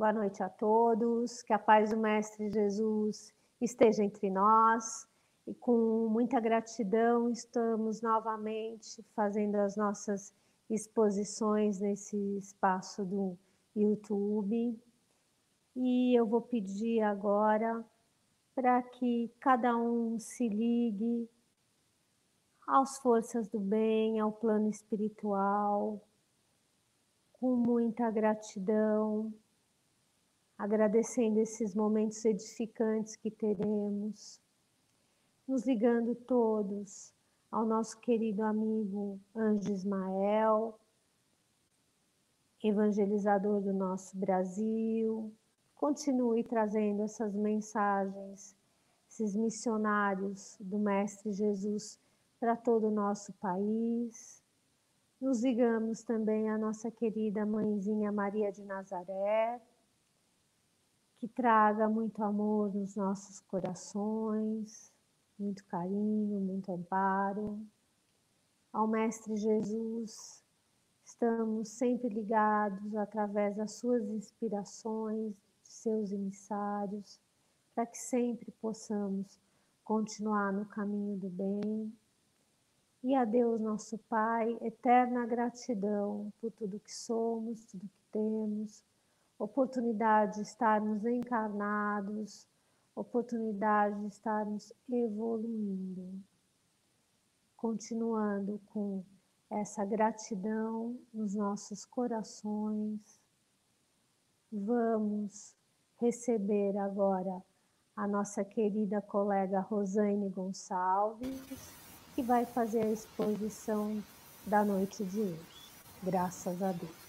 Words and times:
Boa 0.00 0.14
noite 0.14 0.42
a 0.42 0.48
todos. 0.48 1.42
Que 1.42 1.52
a 1.52 1.58
paz 1.58 1.90
do 1.90 1.96
Mestre 1.98 2.50
Jesus 2.50 3.34
esteja 3.60 4.02
entre 4.02 4.30
nós. 4.30 5.06
E 5.46 5.52
com 5.52 6.08
muita 6.08 6.40
gratidão, 6.40 7.28
estamos 7.28 8.00
novamente 8.00 9.04
fazendo 9.14 9.56
as 9.56 9.76
nossas 9.76 10.32
exposições 10.70 11.80
nesse 11.80 12.16
espaço 12.38 13.04
do 13.04 13.36
YouTube. 13.76 14.74
E 15.76 16.18
eu 16.18 16.24
vou 16.24 16.40
pedir 16.40 17.02
agora 17.02 17.84
para 18.54 18.82
que 18.82 19.30
cada 19.38 19.76
um 19.76 20.18
se 20.18 20.48
ligue 20.48 21.28
às 22.66 22.96
forças 23.00 23.46
do 23.48 23.60
bem, 23.60 24.18
ao 24.18 24.32
plano 24.32 24.70
espiritual, 24.70 26.00
com 27.34 27.54
muita 27.54 28.10
gratidão, 28.10 29.30
agradecendo 30.60 31.40
esses 31.40 31.74
momentos 31.74 32.22
edificantes 32.22 33.16
que 33.16 33.30
teremos, 33.30 34.38
nos 35.48 35.64
ligando 35.64 36.14
todos 36.14 37.14
ao 37.50 37.64
nosso 37.64 37.98
querido 37.98 38.42
amigo 38.42 39.18
Anjo 39.34 39.72
Ismael, 39.72 40.78
evangelizador 42.62 43.62
do 43.62 43.72
nosso 43.72 44.14
Brasil. 44.18 45.34
Continue 45.74 46.44
trazendo 46.44 47.04
essas 47.04 47.34
mensagens, 47.34 48.54
esses 49.08 49.34
missionários 49.34 50.58
do 50.60 50.78
Mestre 50.78 51.32
Jesus 51.32 51.98
para 52.38 52.54
todo 52.54 52.88
o 52.88 52.94
nosso 52.94 53.32
país. 53.40 54.42
Nos 55.18 55.42
ligamos 55.42 56.02
também 56.02 56.50
à 56.50 56.58
nossa 56.58 56.90
querida 56.90 57.46
mãezinha 57.46 58.12
Maria 58.12 58.52
de 58.52 58.62
Nazaré, 58.62 59.58
que 61.20 61.28
traga 61.28 61.86
muito 61.86 62.24
amor 62.24 62.74
nos 62.74 62.96
nossos 62.96 63.40
corações, 63.40 64.90
muito 65.38 65.62
carinho, 65.66 66.40
muito 66.40 66.72
amparo. 66.72 67.60
Ao 68.72 68.88
Mestre 68.88 69.36
Jesus, 69.36 70.42
estamos 71.04 71.68
sempre 71.68 72.08
ligados 72.08 72.96
através 72.96 73.54
das 73.54 73.72
suas 73.72 74.02
inspirações, 74.08 75.34
de 75.62 75.68
seus 75.68 76.10
emissários, 76.10 77.20
para 77.74 77.84
que 77.84 77.98
sempre 77.98 78.50
possamos 78.52 79.38
continuar 79.84 80.50
no 80.54 80.64
caminho 80.64 81.18
do 81.18 81.28
bem 81.28 81.92
e 83.02 83.14
a 83.14 83.26
Deus, 83.26 83.60
nosso 83.60 83.98
Pai, 84.08 84.56
eterna 84.62 85.26
gratidão 85.26 86.32
por 86.40 86.50
tudo 86.52 86.80
que 86.80 86.92
somos, 86.92 87.64
tudo 87.64 87.82
que 87.82 88.04
temos, 88.10 88.82
oportunidade 89.40 90.36
de 90.36 90.42
estarmos 90.42 91.02
encarnados, 91.06 92.46
oportunidade 92.94 93.98
de 93.98 94.08
estarmos 94.08 94.70
evoluindo. 94.86 96.22
Continuando 97.56 98.60
com 98.66 99.02
essa 99.50 99.84
gratidão 99.84 100.98
nos 101.12 101.34
nossos 101.34 101.86
corações, 101.86 103.00
vamos 104.52 105.56
receber 105.98 106.76
agora 106.76 107.42
a 107.96 108.06
nossa 108.06 108.44
querida 108.44 109.00
colega 109.00 109.60
Rosane 109.60 110.28
Gonçalves 110.28 111.72
que 112.14 112.22
vai 112.22 112.44
fazer 112.44 112.82
a 112.84 112.92
exposição 112.92 114.02
da 114.46 114.64
noite 114.64 115.02
de 115.04 115.20
hoje. 115.20 115.40
Graças 116.02 116.62
a 116.62 116.72
Deus. 116.72 116.99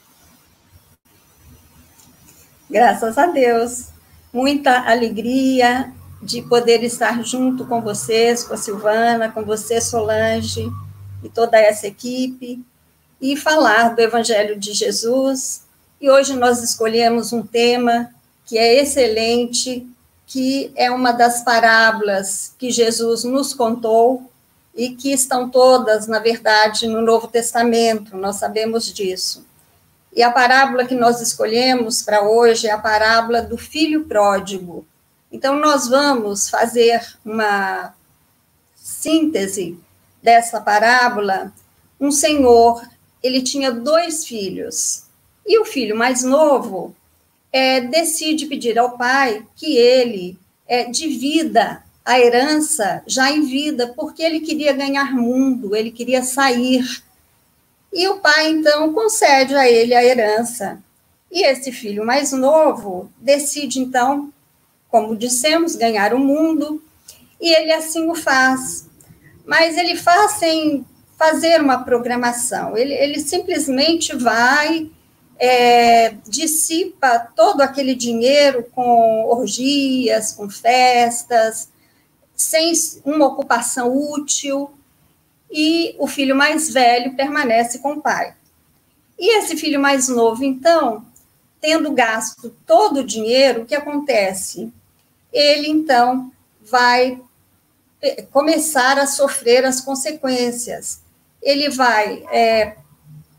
Graças 2.72 3.18
a 3.18 3.26
Deus. 3.26 3.88
Muita 4.32 4.90
alegria 4.90 5.92
de 6.24 6.42
poder 6.42 6.82
estar 6.84 7.22
junto 7.22 7.66
com 7.66 7.82
vocês, 7.82 8.46
com 8.46 8.54
a 8.54 8.58
Silvana, 8.58 9.30
com 9.30 9.44
você, 9.44 9.82
Solange, 9.82 10.72
e 11.22 11.28
toda 11.28 11.60
essa 11.60 11.88
equipe, 11.88 12.64
e 13.20 13.36
falar 13.36 13.94
do 13.94 14.00
Evangelho 14.00 14.58
de 14.58 14.72
Jesus. 14.72 15.64
E 16.00 16.10
hoje 16.10 16.34
nós 16.38 16.64
escolhemos 16.64 17.34
um 17.34 17.44
tema 17.44 18.10
que 18.46 18.58
é 18.58 18.82
excelente, 18.82 19.86
que 20.26 20.72
é 20.78 20.90
uma 20.90 21.12
das 21.12 21.44
parábolas 21.44 22.56
que 22.58 22.72
Jesus 22.72 23.26
nos 23.26 23.54
contou 23.54 24.32
e 24.74 24.92
que 24.92 25.12
estão 25.12 25.50
todas, 25.50 26.08
na 26.08 26.20
verdade, 26.20 26.88
no 26.88 27.02
Novo 27.02 27.28
Testamento, 27.28 28.16
nós 28.16 28.38
sabemos 28.38 28.86
disso. 28.94 29.46
E 30.14 30.22
a 30.22 30.32
parábola 30.32 30.86
que 30.86 30.96
nós 30.96 31.22
escolhemos 31.22 32.02
para 32.02 32.22
hoje 32.22 32.68
é 32.68 32.72
a 32.72 32.78
parábola 32.78 33.42
do 33.42 33.58
filho 33.58 34.06
pródigo. 34.06 34.86
Então, 35.32 35.56
nós 35.56 35.88
vamos 35.88 36.50
fazer 36.50 37.02
uma 37.24 37.94
síntese 38.76 39.80
dessa 40.22 40.60
parábola. 40.60 41.54
Um 42.00 42.12
senhor, 42.12 42.86
ele 43.24 43.42
tinha 43.42 43.72
dois 43.72 44.26
filhos, 44.26 45.04
e 45.46 45.60
o 45.60 45.66
filho 45.66 45.96
mais 45.96 46.24
novo 46.24 46.96
é, 47.52 47.82
decide 47.82 48.46
pedir 48.46 48.78
ao 48.78 48.98
pai 48.98 49.46
que 49.56 49.78
ele 49.78 50.38
é, 50.68 50.86
divida 50.86 51.84
a 52.04 52.20
herança 52.20 53.04
já 53.06 53.32
em 53.32 53.46
vida, 53.46 53.94
porque 53.96 54.24
ele 54.24 54.40
queria 54.40 54.74
ganhar 54.74 55.14
mundo, 55.14 55.76
ele 55.76 55.92
queria 55.92 56.24
sair. 56.24 57.04
E 57.94 58.08
o 58.08 58.20
pai, 58.20 58.50
então, 58.50 58.94
concede 58.94 59.54
a 59.56 59.70
ele 59.70 59.94
a 59.94 60.04
herança. 60.04 60.82
E 61.32 61.46
esse 61.46 61.72
filho 61.72 62.06
mais 62.06 62.32
novo 62.32 63.12
decide, 63.18 63.80
então, 63.80 64.32
como 64.90 65.16
dissemos, 65.16 65.76
ganhar 65.76 66.14
o 66.14 66.20
mundo, 66.20 66.82
e 67.40 67.54
ele 67.54 67.72
assim 67.72 68.10
o 68.10 68.16
faz. 68.16 68.88
Mas 69.46 69.78
ele 69.78 69.96
faz 69.96 70.34
sem 70.34 70.86
fazer 71.18 71.62
uma 71.62 71.84
programação, 71.84 72.76
ele, 72.76 72.94
ele 72.94 73.20
simplesmente 73.20 74.16
vai, 74.16 74.90
é, 75.38 76.16
dissipa 76.28 77.20
todo 77.36 77.62
aquele 77.62 77.94
dinheiro 77.94 78.66
com 78.74 79.26
orgias, 79.26 80.34
com 80.34 80.50
festas, 80.50 81.70
sem 82.36 82.74
uma 83.06 83.28
ocupação 83.28 83.96
útil, 83.96 84.72
e 85.52 85.96
o 86.00 86.08
filho 86.08 86.36
mais 86.36 86.72
velho 86.72 87.16
permanece 87.16 87.80
com 87.80 87.94
o 87.94 88.02
pai. 88.02 88.34
E 89.20 89.38
esse 89.38 89.58
filho 89.58 89.80
mais 89.80 90.08
novo, 90.08 90.44
então, 90.44 91.06
tendo 91.60 91.92
gasto 91.92 92.56
todo 92.66 93.02
o 93.02 93.06
dinheiro, 93.06 93.62
o 93.62 93.66
que 93.66 93.76
acontece? 93.76 94.74
Ele, 95.32 95.68
então, 95.68 96.32
vai 96.62 97.22
eh, 98.02 98.24
começar 98.32 98.98
a 98.98 99.06
sofrer 99.06 99.66
as 99.66 99.82
consequências. 99.82 101.02
Ele 101.42 101.70
vai 101.70 102.24
é, 102.32 102.78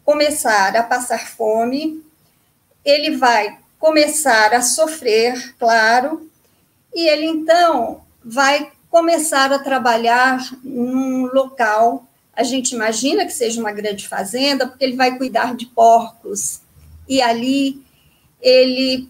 começar 0.04 0.76
a 0.76 0.82
passar 0.82 1.26
fome, 1.26 2.04
ele 2.84 3.16
vai 3.16 3.58
começar 3.78 4.54
a 4.54 4.62
sofrer, 4.62 5.54
claro, 5.58 6.30
e 6.94 7.08
ele, 7.08 7.26
então, 7.26 8.04
vai 8.24 8.70
começar 8.92 9.50
a 9.50 9.58
trabalhar 9.58 10.54
num 10.62 11.24
local. 11.32 12.06
A 12.36 12.42
gente 12.42 12.74
imagina 12.74 13.24
que 13.24 13.32
seja 13.32 13.58
uma 13.58 13.72
grande 13.72 14.06
fazenda, 14.06 14.66
porque 14.68 14.84
ele 14.84 14.96
vai 14.96 15.16
cuidar 15.16 15.56
de 15.56 15.64
porcos. 15.64 16.60
E 17.08 17.22
ali 17.22 17.82
ele, 18.38 19.08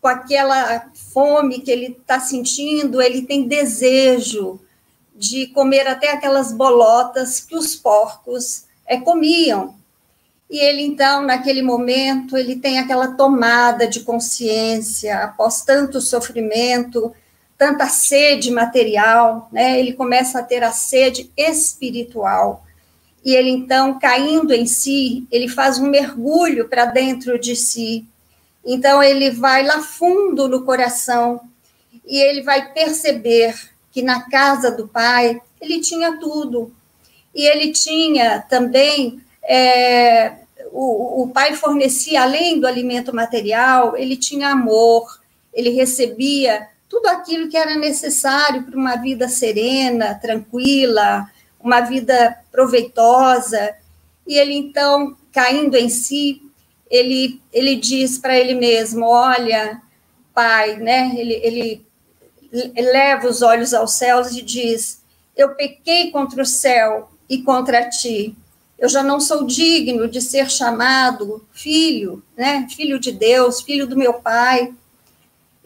com 0.00 0.08
aquela 0.08 0.90
fome 1.14 1.60
que 1.60 1.70
ele 1.70 1.96
está 1.98 2.18
sentindo, 2.18 3.00
ele 3.00 3.22
tem 3.22 3.46
desejo 3.46 4.58
de 5.14 5.46
comer 5.46 5.86
até 5.86 6.10
aquelas 6.10 6.52
bolotas 6.52 7.38
que 7.38 7.54
os 7.54 7.76
porcos 7.76 8.64
é, 8.84 8.98
comiam. 8.98 9.76
E 10.50 10.58
ele, 10.58 10.82
então, 10.82 11.22
naquele 11.22 11.62
momento, 11.62 12.36
ele 12.36 12.56
tem 12.56 12.80
aquela 12.80 13.12
tomada 13.12 13.86
de 13.86 14.00
consciência, 14.00 15.22
após 15.22 15.62
tanto 15.62 16.00
sofrimento, 16.00 17.14
tanta 17.58 17.88
sede 17.88 18.50
material, 18.50 19.48
né? 19.50 19.78
Ele 19.78 19.92
começa 19.92 20.40
a 20.40 20.42
ter 20.42 20.62
a 20.62 20.72
sede 20.72 21.30
espiritual. 21.36 22.64
E 23.24 23.34
ele 23.34 23.50
então, 23.50 23.98
caindo 23.98 24.52
em 24.52 24.66
si, 24.66 25.26
ele 25.30 25.48
faz 25.48 25.78
um 25.78 25.88
mergulho 25.88 26.68
para 26.68 26.84
dentro 26.84 27.38
de 27.38 27.56
si. 27.56 28.06
Então 28.64 29.02
ele 29.02 29.30
vai 29.30 29.64
lá 29.64 29.80
fundo 29.80 30.48
no 30.48 30.64
coração 30.64 31.40
e 32.06 32.18
ele 32.18 32.42
vai 32.42 32.72
perceber 32.72 33.54
que 33.90 34.02
na 34.02 34.28
casa 34.28 34.70
do 34.70 34.86
pai 34.86 35.40
ele 35.60 35.80
tinha 35.80 36.18
tudo. 36.18 36.72
E 37.34 37.44
ele 37.46 37.72
tinha 37.72 38.40
também 38.40 39.20
é, 39.42 40.34
o, 40.72 41.22
o 41.22 41.28
pai 41.28 41.54
fornecia 41.54 42.22
além 42.22 42.60
do 42.60 42.66
alimento 42.66 43.14
material, 43.14 43.96
ele 43.96 44.16
tinha 44.16 44.50
amor, 44.50 45.20
ele 45.52 45.70
recebia 45.70 46.68
tudo 46.96 47.08
aquilo 47.08 47.48
que 47.48 47.58
era 47.58 47.76
necessário 47.76 48.62
para 48.62 48.74
uma 48.74 48.96
vida 48.96 49.28
serena, 49.28 50.14
tranquila, 50.14 51.30
uma 51.60 51.82
vida 51.82 52.38
proveitosa. 52.50 53.74
E 54.26 54.38
ele, 54.38 54.54
então, 54.54 55.14
caindo 55.30 55.76
em 55.76 55.90
si, 55.90 56.40
ele, 56.90 57.38
ele 57.52 57.76
diz 57.76 58.16
para 58.16 58.38
ele 58.38 58.54
mesmo: 58.54 59.04
Olha, 59.04 59.82
pai, 60.32 60.76
né? 60.78 61.12
Ele, 61.16 61.34
ele 61.34 61.86
leva 62.74 63.28
os 63.28 63.42
olhos 63.42 63.74
aos 63.74 63.92
céus 63.92 64.34
e 64.34 64.40
diz: 64.40 65.02
Eu 65.36 65.50
pequei 65.54 66.10
contra 66.10 66.42
o 66.42 66.46
céu 66.46 67.10
e 67.28 67.42
contra 67.42 67.90
ti. 67.90 68.34
Eu 68.78 68.88
já 68.88 69.02
não 69.02 69.20
sou 69.20 69.46
digno 69.46 70.08
de 70.08 70.22
ser 70.22 70.50
chamado 70.50 71.46
filho, 71.52 72.22
né? 72.34 72.66
Filho 72.74 72.98
de 72.98 73.12
Deus, 73.12 73.60
filho 73.60 73.86
do 73.86 73.98
meu 73.98 74.14
pai. 74.14 74.72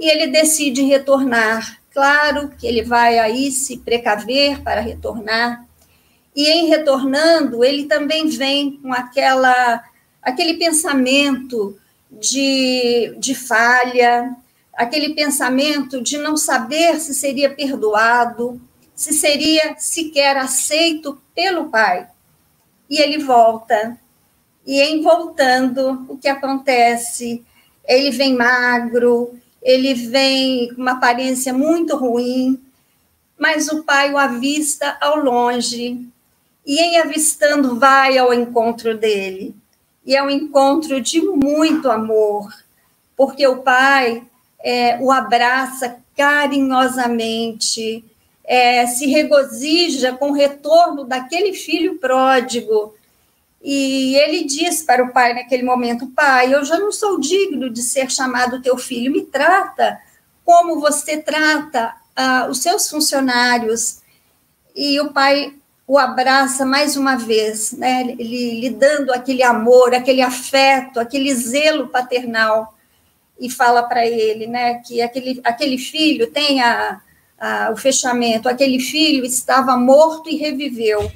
E 0.00 0.11
ele 0.11 0.29
decide 0.29 0.82
retornar. 0.82 1.79
Claro 1.93 2.49
que 2.58 2.67
ele 2.67 2.82
vai 2.82 3.19
aí 3.19 3.52
se 3.52 3.76
precaver 3.76 4.62
para 4.62 4.81
retornar. 4.81 5.67
E 6.35 6.49
em 6.49 6.69
retornando, 6.69 7.62
ele 7.62 7.85
também 7.85 8.26
vem 8.29 8.79
com 8.79 8.94
aquela 8.94 9.85
aquele 10.23 10.55
pensamento 10.55 11.79
de, 12.11 13.14
de 13.19 13.35
falha, 13.35 14.37
aquele 14.75 15.14
pensamento 15.14 16.00
de 16.00 16.19
não 16.19 16.37
saber 16.37 16.99
se 17.00 17.14
seria 17.14 17.55
perdoado, 17.55 18.61
se 18.94 19.12
seria 19.12 19.75
sequer 19.79 20.37
aceito 20.37 21.20
pelo 21.35 21.70
pai. 21.70 22.08
E 22.88 22.99
ele 22.99 23.19
volta. 23.19 23.99
E 24.67 24.81
em 24.81 25.02
voltando, 25.02 26.06
o 26.08 26.17
que 26.17 26.29
acontece? 26.29 27.44
Ele 27.87 28.11
vem 28.11 28.37
magro, 28.37 29.38
ele 29.62 29.95
vem 29.95 30.75
com 30.75 30.81
uma 30.83 30.93
aparência 30.93 31.53
muito 31.53 31.97
ruim, 31.97 32.61
mas 33.39 33.69
o 33.69 33.83
pai 33.83 34.12
o 34.12 34.19
avista 34.19 34.97
ao 35.01 35.17
longe 35.19 36.07
e, 36.67 36.81
em 36.81 36.99
avistando, 36.99 37.79
vai 37.79 38.19
ao 38.19 38.33
encontro 38.35 38.97
dele. 38.97 39.55
E 40.05 40.17
é 40.17 40.23
um 40.23 40.31
encontro 40.31 41.01
de 41.01 41.21
muito 41.21 41.91
amor, 41.91 42.53
porque 43.17 43.47
o 43.47 43.59
pai 43.59 44.23
é, 44.62 44.99
o 45.01 45.11
abraça 45.11 45.97
carinhosamente, 46.17 48.05
é, 48.45 48.87
se 48.87 49.07
regozija 49.07 50.12
com 50.12 50.31
o 50.31 50.35
retorno 50.35 51.05
daquele 51.05 51.55
filho 51.55 51.99
pródigo. 51.99 52.95
E 53.62 54.15
ele 54.17 54.45
diz 54.45 54.83
para 54.83 55.05
o 55.05 55.12
pai 55.12 55.35
naquele 55.35 55.62
momento: 55.62 56.07
Pai, 56.09 56.55
eu 56.55 56.65
já 56.65 56.79
não 56.79 56.91
sou 56.91 57.21
digno 57.21 57.69
de 57.69 57.83
ser 57.83 58.11
chamado 58.11 58.62
teu 58.62 58.79
filho, 58.79 59.12
me 59.12 59.23
trata 59.23 60.01
como 60.45 60.81
você 60.81 61.19
trata 61.19 61.95
ah, 62.17 62.49
os 62.51 62.59
seus 62.59 62.89
funcionários. 62.89 64.01
E 64.75 64.99
o 65.01 65.12
pai 65.12 65.55
o 65.87 65.99
abraça 65.99 66.65
mais 66.65 66.97
uma 66.97 67.17
vez, 67.17 67.73
né? 67.73 68.05
Lhe 68.05 68.71
dando 68.71 69.12
aquele 69.12 69.43
amor, 69.43 69.93
aquele 69.93 70.23
afeto, 70.23 71.01
aquele 71.01 71.35
zelo 71.35 71.89
paternal. 71.89 72.79
E 73.41 73.51
fala 73.51 73.83
para 73.83 74.07
ele, 74.07 74.47
né, 74.47 74.75
que 74.75 75.03
aquele, 75.03 75.41
aquele 75.43 75.79
filho 75.79 76.31
tem 76.31 76.62
a, 76.62 77.01
a, 77.39 77.71
o 77.73 77.77
fechamento, 77.77 78.49
aquele 78.49 78.79
filho 78.79 79.25
estava 79.25 79.77
morto 79.77 80.29
e 80.29 80.37
reviveu, 80.37 81.11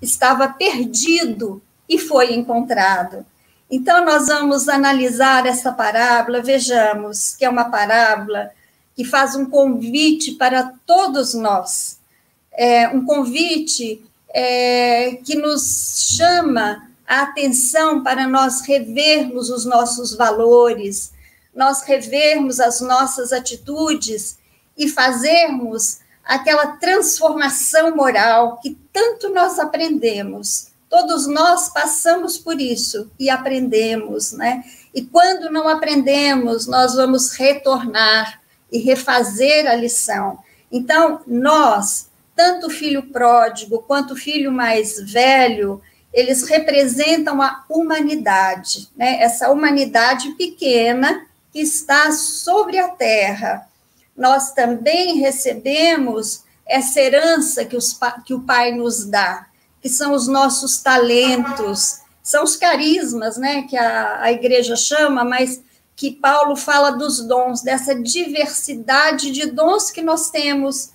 estava 0.00 0.46
perdido 0.46 1.60
e 1.90 1.98
foi 1.98 2.32
encontrado. 2.34 3.26
Então, 3.68 4.04
nós 4.04 4.28
vamos 4.28 4.68
analisar 4.68 5.44
essa 5.44 5.72
parábola, 5.72 6.40
vejamos 6.40 7.34
que 7.34 7.44
é 7.44 7.48
uma 7.48 7.64
parábola 7.64 8.52
que 8.94 9.04
faz 9.04 9.34
um 9.34 9.46
convite 9.46 10.32
para 10.32 10.72
todos 10.86 11.34
nós, 11.34 11.98
é 12.52 12.88
um 12.88 13.04
convite 13.04 14.04
é, 14.32 15.16
que 15.24 15.34
nos 15.34 16.14
chama 16.16 16.88
a 17.06 17.22
atenção 17.22 18.04
para 18.04 18.28
nós 18.28 18.60
revermos 18.60 19.50
os 19.50 19.64
nossos 19.64 20.14
valores, 20.14 21.12
nós 21.52 21.82
revermos 21.82 22.60
as 22.60 22.80
nossas 22.80 23.32
atitudes 23.32 24.38
e 24.76 24.88
fazermos 24.88 25.98
aquela 26.24 26.68
transformação 26.76 27.96
moral 27.96 28.58
que 28.58 28.78
tanto 28.92 29.28
nós 29.30 29.58
aprendemos. 29.58 30.69
Todos 30.90 31.26
nós 31.26 31.70
passamos 31.70 32.36
por 32.36 32.60
isso 32.60 33.10
e 33.18 33.30
aprendemos, 33.30 34.32
né? 34.32 34.64
E 34.92 35.02
quando 35.02 35.50
não 35.50 35.68
aprendemos, 35.68 36.66
nós 36.66 36.94
vamos 36.94 37.30
retornar 37.30 38.42
e 38.70 38.78
refazer 38.78 39.70
a 39.70 39.74
lição. 39.74 40.38
Então, 40.70 41.22
nós 41.26 42.10
tanto 42.40 42.68
o 42.68 42.70
filho 42.70 43.02
pródigo 43.02 43.84
quanto 43.86 44.14
o 44.14 44.16
filho 44.16 44.50
mais 44.50 44.98
velho, 44.98 45.82
eles 46.10 46.48
representam 46.48 47.42
a 47.42 47.66
humanidade, 47.68 48.88
né? 48.96 49.20
essa 49.20 49.50
humanidade 49.50 50.30
pequena 50.30 51.26
que 51.52 51.60
está 51.60 52.10
sobre 52.12 52.78
a 52.78 52.88
terra. 52.88 53.68
Nós 54.16 54.52
também 54.52 55.18
recebemos 55.18 56.44
essa 56.66 56.98
herança 56.98 57.62
que, 57.62 57.76
os, 57.76 57.98
que 58.24 58.32
o 58.32 58.40
Pai 58.40 58.72
nos 58.72 59.04
dá, 59.04 59.46
que 59.80 59.88
são 59.88 60.12
os 60.12 60.26
nossos 60.26 60.80
talentos, 60.80 62.00
são 62.22 62.44
os 62.44 62.56
carismas, 62.56 63.36
né, 63.36 63.62
que 63.62 63.76
a, 63.76 64.22
a 64.22 64.32
igreja 64.32 64.76
chama, 64.76 65.24
mas 65.24 65.60
que 65.96 66.12
Paulo 66.12 66.56
fala 66.56 66.92
dos 66.92 67.20
dons, 67.20 67.62
dessa 67.62 67.94
diversidade 67.94 69.30
de 69.30 69.50
dons 69.50 69.90
que 69.90 70.00
nós 70.00 70.30
temos. 70.30 70.90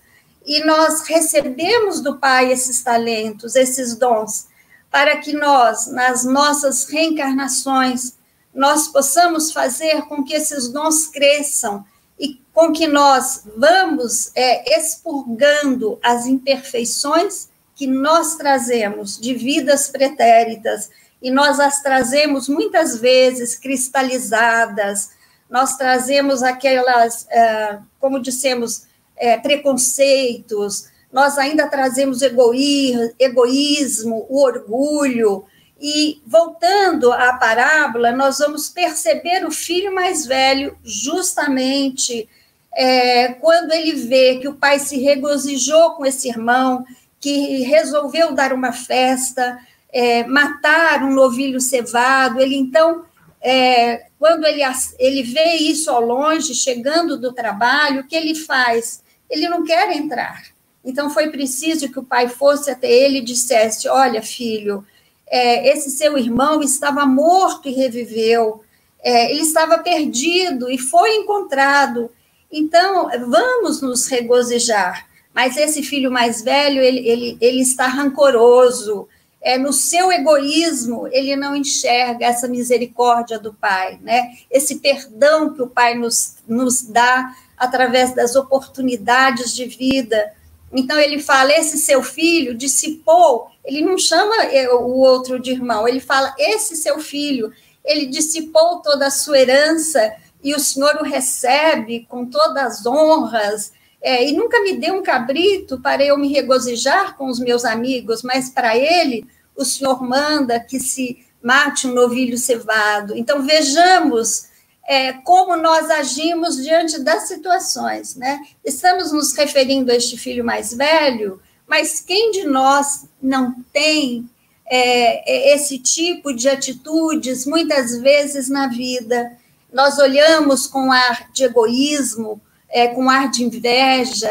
E 0.45 0.63
nós 0.63 1.01
recebemos 1.01 2.01
do 2.01 2.17
Pai 2.17 2.51
esses 2.51 2.83
talentos, 2.83 3.55
esses 3.55 3.95
dons, 3.95 4.47
para 4.89 5.17
que 5.17 5.33
nós, 5.33 5.87
nas 5.87 6.23
nossas 6.23 6.85
reencarnações, 6.85 8.13
nós 8.53 8.87
possamos 8.87 9.51
fazer 9.51 10.03
com 10.03 10.23
que 10.23 10.33
esses 10.33 10.69
dons 10.69 11.07
cresçam 11.07 11.85
e 12.17 12.39
com 12.53 12.71
que 12.71 12.87
nós 12.87 13.43
vamos 13.57 14.31
é, 14.33 14.79
expurgando 14.79 15.99
as 16.01 16.25
imperfeições 16.25 17.49
que 17.75 17.85
nós 17.85 18.35
trazemos 18.35 19.19
de 19.19 19.33
vidas 19.33 19.89
pretéritas, 19.89 20.89
e 21.21 21.29
nós 21.29 21.59
as 21.59 21.81
trazemos 21.81 22.47
muitas 22.47 22.99
vezes 22.99 23.55
cristalizadas, 23.55 25.11
nós 25.49 25.77
trazemos 25.77 26.41
aquelas, 26.41 27.27
é, 27.29 27.79
como 27.99 28.21
dissemos, 28.21 28.83
é, 29.17 29.37
preconceitos, 29.37 30.87
nós 31.11 31.37
ainda 31.37 31.67
trazemos 31.67 32.21
egoísmo, 32.21 34.25
o 34.29 34.43
orgulho. 34.43 35.45
E 35.79 36.21
voltando 36.25 37.13
à 37.13 37.33
parábola, 37.33 38.11
nós 38.11 38.39
vamos 38.39 38.69
perceber 38.69 39.45
o 39.45 39.51
filho 39.51 39.95
mais 39.95 40.25
velho 40.25 40.77
justamente 40.83 42.27
é, 42.75 43.29
quando 43.29 43.71
ele 43.71 43.93
vê 43.93 44.37
que 44.39 44.49
o 44.49 44.55
pai 44.55 44.79
se 44.79 44.99
regozijou 44.99 45.91
com 45.91 46.05
esse 46.05 46.27
irmão, 46.27 46.85
que 47.25 47.63
resolveu 47.63 48.33
dar 48.33 48.53
uma 48.53 48.71
festa, 48.71 49.57
é, 49.91 50.23
matar 50.27 51.01
um 51.01 51.11
novilho 51.11 51.59
cevado. 51.59 52.39
Ele 52.39 52.55
então, 52.55 53.03
é, 53.41 54.05
quando 54.19 54.45
ele, 54.45 54.61
ele 54.99 55.23
vê 55.23 55.55
isso 55.55 55.89
ao 55.89 56.01
longe, 56.01 56.53
chegando 56.53 57.17
do 57.17 57.33
trabalho, 57.33 58.01
o 58.01 58.07
que 58.07 58.15
ele 58.15 58.35
faz? 58.35 59.03
ele 59.27 59.49
não 59.49 59.63
quer 59.63 59.91
entrar. 59.91 60.43
Então, 60.83 61.09
foi 61.09 61.31
preciso 61.31 61.91
que 61.91 61.97
o 61.97 62.03
pai 62.03 62.27
fosse 62.27 62.69
até 62.69 62.87
ele 62.87 63.17
e 63.17 63.23
dissesse: 63.23 63.87
Olha, 63.87 64.21
filho, 64.21 64.85
é, 65.25 65.67
esse 65.69 65.89
seu 65.89 66.15
irmão 66.15 66.61
estava 66.61 67.07
morto 67.07 67.67
e 67.67 67.73
reviveu, 67.73 68.63
é, 69.01 69.31
ele 69.31 69.41
estava 69.41 69.79
perdido 69.79 70.69
e 70.69 70.77
foi 70.77 71.15
encontrado. 71.15 72.11
Então, 72.51 73.09
vamos 73.27 73.81
nos 73.81 74.05
regozijar. 74.05 75.07
Mas 75.35 75.57
esse 75.57 75.83
filho 75.83 76.09
mais 76.09 76.41
velho, 76.41 76.81
ele, 76.81 77.05
ele, 77.05 77.37
ele 77.41 77.61
está 77.61 77.87
rancoroso, 77.87 79.05
é, 79.41 79.57
no 79.57 79.73
seu 79.73 80.09
egoísmo, 80.11 81.07
ele 81.11 81.35
não 81.35 81.53
enxerga 81.55 82.25
essa 82.25 82.47
misericórdia 82.47 83.37
do 83.37 83.53
Pai, 83.53 83.99
né? 84.01 84.31
esse 84.49 84.77
perdão 84.77 85.53
que 85.53 85.61
o 85.61 85.67
Pai 85.67 85.93
nos, 85.93 86.37
nos 86.47 86.81
dá 86.81 87.35
através 87.57 88.15
das 88.15 88.35
oportunidades 88.35 89.53
de 89.53 89.65
vida. 89.65 90.33
Então, 90.73 90.97
ele 90.97 91.21
fala: 91.21 91.51
esse 91.51 91.77
seu 91.77 92.01
filho 92.01 92.55
dissipou, 92.55 93.51
ele 93.63 93.81
não 93.81 93.97
chama 93.97 94.35
o 94.79 94.99
outro 94.99 95.37
de 95.37 95.51
irmão, 95.51 95.87
ele 95.87 95.99
fala: 95.99 96.33
esse 96.39 96.75
seu 96.75 96.99
filho, 96.99 97.51
ele 97.83 98.05
dissipou 98.07 98.81
toda 98.81 99.07
a 99.07 99.11
sua 99.11 99.37
herança 99.37 100.15
e 100.43 100.55
o 100.55 100.59
Senhor 100.59 100.95
o 101.01 101.03
recebe 101.03 102.07
com 102.09 102.25
todas 102.25 102.79
as 102.79 102.85
honras. 102.85 103.73
É, 104.07 104.23
e 104.23 104.33
nunca 104.33 104.61
me 104.61 104.73
deu 104.73 104.93
um 104.93 105.01
cabrito 105.01 105.79
para 105.81 106.05
eu 106.05 106.15
me 106.15 106.31
regozijar 106.31 107.17
com 107.17 107.25
os 107.25 107.39
meus 107.39 107.65
amigos, 107.65 108.21
mas 108.21 108.51
para 108.51 108.77
ele 108.77 109.25
o 109.55 109.65
Senhor 109.65 109.99
manda 110.03 110.59
que 110.59 110.79
se 110.79 111.25
mate 111.41 111.87
um 111.87 111.93
novilho 111.95 112.37
cevado. 112.37 113.17
Então, 113.17 113.41
vejamos 113.41 114.45
é, 114.87 115.13
como 115.13 115.55
nós 115.55 115.89
agimos 115.89 116.57
diante 116.57 116.99
das 116.99 117.23
situações, 117.27 118.15
né? 118.15 118.45
Estamos 118.63 119.11
nos 119.11 119.33
referindo 119.33 119.91
a 119.91 119.95
este 119.95 120.19
filho 120.19 120.45
mais 120.45 120.71
velho, 120.71 121.41
mas 121.67 121.99
quem 121.99 122.29
de 122.29 122.43
nós 122.43 123.05
não 123.19 123.55
tem 123.73 124.29
é, 124.67 125.55
esse 125.55 125.79
tipo 125.79 126.31
de 126.31 126.47
atitudes 126.47 127.47
muitas 127.47 127.99
vezes 127.99 128.49
na 128.49 128.67
vida. 128.67 129.35
Nós 129.73 129.97
olhamos 129.97 130.67
com 130.67 130.91
ar 130.91 131.31
de 131.33 131.43
egoísmo, 131.43 132.39
é, 132.69 132.87
com 132.87 133.09
ar 133.09 133.29
de 133.29 133.43
inveja, 133.43 134.29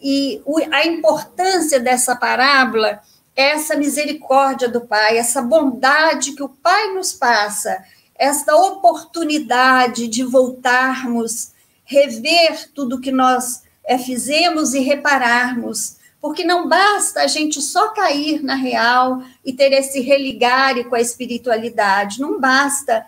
e 0.00 0.40
a 0.70 0.86
importância 0.86 1.80
dessa 1.80 2.14
parábola 2.14 3.00
é 3.34 3.50
essa 3.50 3.76
misericórdia 3.76 4.68
do 4.68 4.82
Pai, 4.82 5.18
essa 5.18 5.42
bondade 5.42 6.32
que 6.32 6.42
o 6.42 6.48
Pai 6.48 6.94
nos 6.94 7.12
passa, 7.12 7.84
esta 8.14 8.54
oportunidade 8.56 10.08
de 10.08 10.22
voltarmos, 10.24 11.52
rever 11.84 12.70
tudo 12.74 13.00
que 13.00 13.12
nós 13.12 13.62
é, 13.84 13.98
fizemos 13.98 14.74
e 14.74 14.80
repararmos 14.80 15.98
porque 16.20 16.44
não 16.44 16.68
basta 16.68 17.22
a 17.22 17.26
gente 17.26 17.60
só 17.62 17.88
cair 17.88 18.42
na 18.42 18.54
real 18.54 19.22
e 19.44 19.52
ter 19.52 19.72
esse 19.72 20.00
religare 20.00 20.84
com 20.84 20.94
a 20.94 21.00
espiritualidade, 21.00 22.20
não 22.20 22.40
basta. 22.40 23.06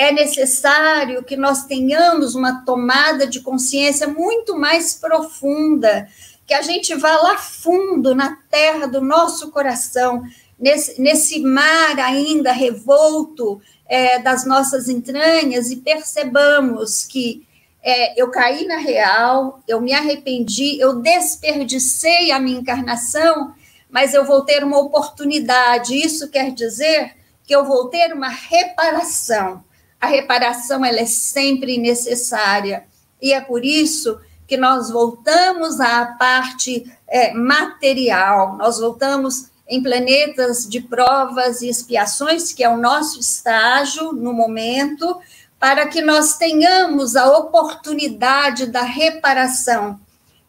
É 0.00 0.10
necessário 0.10 1.22
que 1.22 1.36
nós 1.36 1.64
tenhamos 1.64 2.34
uma 2.34 2.64
tomada 2.64 3.26
de 3.26 3.40
consciência 3.40 4.08
muito 4.08 4.56
mais 4.56 4.94
profunda, 4.94 6.08
que 6.46 6.54
a 6.54 6.62
gente 6.62 6.94
vá 6.94 7.18
lá 7.18 7.36
fundo 7.36 8.14
na 8.14 8.34
terra 8.50 8.86
do 8.86 9.02
nosso 9.02 9.50
coração, 9.50 10.22
nesse, 10.58 10.98
nesse 10.98 11.40
mar 11.40 12.00
ainda 12.00 12.50
revolto 12.50 13.60
é, 13.86 14.18
das 14.18 14.46
nossas 14.46 14.88
entranhas 14.88 15.70
e 15.70 15.76
percebamos 15.76 17.04
que 17.04 17.46
é, 17.82 18.18
eu 18.18 18.30
caí 18.30 18.66
na 18.66 18.78
real, 18.78 19.60
eu 19.68 19.82
me 19.82 19.92
arrependi, 19.92 20.80
eu 20.80 21.02
desperdicei 21.02 22.30
a 22.30 22.40
minha 22.40 22.60
encarnação, 22.60 23.54
mas 23.90 24.14
eu 24.14 24.24
vou 24.24 24.46
ter 24.46 24.64
uma 24.64 24.78
oportunidade. 24.78 25.94
Isso 25.94 26.30
quer 26.30 26.52
dizer 26.52 27.16
que 27.44 27.54
eu 27.54 27.66
vou 27.66 27.88
ter 27.88 28.14
uma 28.14 28.30
reparação. 28.30 29.62
A 30.00 30.06
reparação 30.06 30.84
ela 30.84 31.00
é 31.00 31.06
sempre 31.06 31.76
necessária 31.76 32.84
e 33.20 33.32
é 33.32 33.40
por 33.40 33.64
isso 33.64 34.18
que 34.46 34.56
nós 34.56 34.90
voltamos 34.90 35.80
à 35.80 36.06
parte 36.18 36.90
é, 37.06 37.32
material. 37.32 38.56
Nós 38.56 38.80
voltamos 38.80 39.50
em 39.68 39.80
planetas 39.80 40.68
de 40.68 40.80
provas 40.80 41.62
e 41.62 41.68
expiações, 41.68 42.52
que 42.52 42.64
é 42.64 42.68
o 42.68 42.76
nosso 42.76 43.20
estágio 43.20 44.12
no 44.12 44.32
momento, 44.32 45.20
para 45.60 45.86
que 45.86 46.00
nós 46.00 46.36
tenhamos 46.36 47.14
a 47.14 47.38
oportunidade 47.38 48.66
da 48.66 48.82
reparação. 48.82 50.00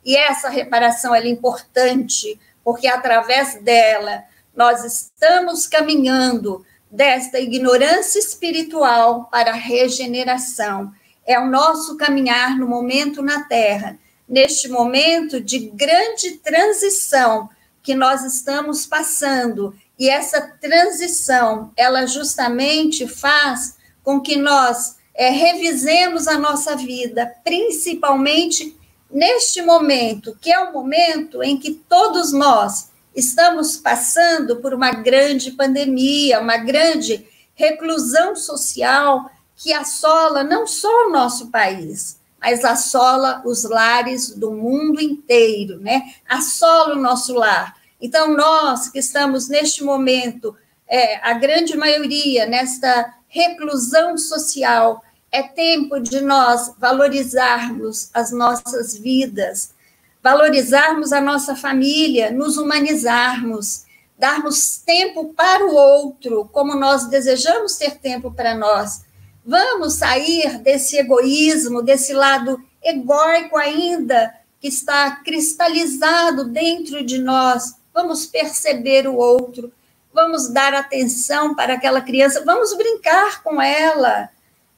E 0.04 0.18
essa 0.18 0.50
reparação 0.50 1.14
é 1.14 1.28
importante, 1.28 2.40
porque 2.64 2.88
através 2.88 3.62
dela 3.62 4.24
nós 4.56 4.84
estamos 4.84 5.68
caminhando 5.68 6.66
desta 6.92 7.40
ignorância 7.40 8.20
espiritual 8.20 9.26
para 9.32 9.52
a 9.52 9.56
regeneração. 9.56 10.92
É 11.26 11.40
o 11.40 11.50
nosso 11.50 11.96
caminhar 11.96 12.58
no 12.58 12.68
momento 12.68 13.22
na 13.22 13.44
Terra, 13.44 13.98
neste 14.28 14.68
momento 14.68 15.40
de 15.40 15.60
grande 15.60 16.32
transição 16.44 17.50
que 17.82 17.96
nós 17.96 18.24
estamos 18.24 18.86
passando. 18.86 19.74
E 19.98 20.10
essa 20.10 20.42
transição, 20.42 21.72
ela 21.78 22.06
justamente 22.06 23.08
faz 23.08 23.78
com 24.04 24.20
que 24.20 24.36
nós 24.36 24.98
é, 25.14 25.30
revisemos 25.30 26.28
a 26.28 26.38
nossa 26.38 26.76
vida, 26.76 27.34
principalmente 27.44 28.76
neste 29.10 29.62
momento, 29.62 30.38
que 30.42 30.52
é 30.52 30.60
o 30.60 30.74
momento 30.74 31.44
em 31.44 31.58
que 31.58 31.72
todos 31.72 32.32
nós 32.32 32.91
estamos 33.16 33.78
passando 33.78 34.58
por 34.58 34.74
uma 34.74 34.92
grande 34.92 35.52
pandemia, 35.52 36.40
uma 36.40 36.58
grande 36.58 37.28
reclusão 37.54 38.36
social 38.36 39.30
que 39.56 39.74
assola 39.74 40.44
não 40.44 40.66
só 40.66 41.08
o 41.08 41.12
nosso 41.12 41.50
país, 41.50 42.20
mas 42.42 42.66
assola 42.66 43.42
os 43.46 43.64
lares 43.64 44.32
do 44.32 44.52
mundo 44.52 45.00
inteiro, 45.00 45.80
né? 45.80 46.14
Assola 46.28 46.96
o 46.96 47.02
nosso 47.02 47.34
lar. 47.36 47.76
Então, 48.02 48.36
nós 48.36 48.90
que 48.90 48.98
estamos 48.98 49.48
neste 49.48 49.84
momento, 49.84 50.56
é, 50.88 51.18
a 51.18 51.34
grande 51.34 51.78
maioria, 51.78 52.48
nesta 52.48 53.14
reclusão 53.28 54.18
social, 54.18 55.04
é 55.32 55.44
tempo 55.44 56.00
de 56.00 56.20
nós 56.20 56.74
valorizarmos 56.78 58.10
as 58.14 58.32
nossas 58.32 58.98
vidas, 58.98 59.74
valorizarmos 60.22 61.12
a 61.12 61.22
nossa 61.22 61.56
família, 61.56 62.32
nos 62.32 62.58
humanizarmos, 62.58 63.86
darmos 64.18 64.78
tempo 64.78 65.34
para 65.34 65.66
o 65.66 65.74
outro, 65.74 66.50
como 66.52 66.76
nós 66.76 67.08
desejamos 67.08 67.76
ter 67.78 67.98
tempo 67.98 68.32
para 68.32 68.54
nós. 68.54 69.02
Vamos 69.46 69.96
sair 69.96 70.60
desse 70.60 70.98
egoísmo, 70.98 71.82
desse 71.82 72.14
lado 72.14 72.62
egóico 72.84 73.58
ainda 73.58 74.34
que 74.60 74.68
está 74.68 75.16
cristalizado 75.18 76.46
dentro 76.46 77.04
de 77.04 77.18
nós. 77.18 77.76
Vamos 77.94 78.26
perceber 78.26 79.08
o 79.08 79.16
outro, 79.16 79.74
vamos 80.14 80.50
dar 80.50 80.74
atenção 80.74 81.56
para 81.56 81.74
aquela 81.74 82.02
criança, 82.02 82.44
vamos 82.46 82.76
brincar 82.76 83.42
com 83.42 83.62
ela 83.62 84.30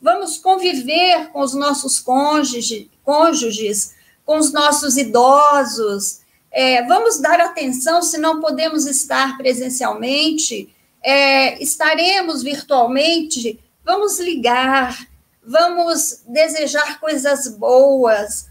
vamos 0.04 0.38
conviver 0.38 1.30
com 1.30 1.40
os 1.40 1.54
nossos 1.54 1.98
cônjuges, 1.98 2.88
cônjuges 3.06 3.96
com 4.26 4.38
os 4.38 4.52
nossos 4.52 4.98
idosos, 4.98 6.22
é, 6.52 6.84
vamos 6.84 7.20
dar 7.20 7.40
atenção 7.40 8.02
se 8.02 8.18
não 8.18 8.40
podemos 8.40 8.86
estar 8.86 9.38
presencialmente, 9.38 10.74
é, 11.02 11.62
estaremos 11.62 12.44
virtualmente, 12.44 13.60
vamos 13.84 14.20
ligar, 14.20 15.08
vamos 15.46 16.22
desejar 16.28 17.00
coisas 17.00 17.48
boas 17.48 18.48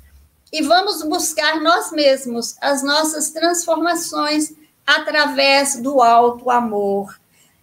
e 0.53 0.63
vamos 0.63 1.03
buscar 1.03 1.61
nós 1.61 1.91
mesmos 1.91 2.57
as 2.61 2.83
nossas 2.83 3.31
transformações 3.31 4.53
através 4.87 5.77
do 5.77 6.03
alto 6.03 6.51
amor. 6.51 7.19